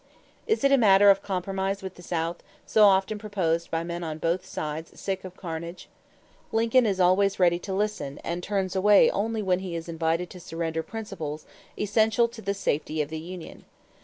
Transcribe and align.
Is 0.47 0.63
it 0.63 0.71
a 0.71 0.79
matter 0.79 1.11
of 1.11 1.21
compromise 1.21 1.83
with 1.83 1.93
the 1.93 2.01
South, 2.01 2.37
so 2.65 2.85
often 2.85 3.19
proposed 3.19 3.69
by 3.69 3.83
men 3.83 4.03
on 4.03 4.17
both 4.17 4.43
sides 4.43 4.99
sick 4.99 5.23
of 5.23 5.37
carnage? 5.37 5.89
Lincoln 6.51 6.87
is 6.87 6.99
always 6.99 7.39
ready 7.39 7.59
to 7.59 7.71
listen 7.71 8.17
and 8.23 8.41
turns 8.41 8.75
away 8.75 9.11
only 9.11 9.43
when 9.43 9.59
he 9.59 9.75
is 9.75 9.87
invited 9.87 10.31
to 10.31 10.39
surrender 10.39 10.81
principles 10.81 11.45
essential 11.77 12.27
to 12.29 12.41
the 12.41 12.55
safety 12.55 12.99
of 13.03 13.09
the 13.09 13.19
union. 13.19 13.63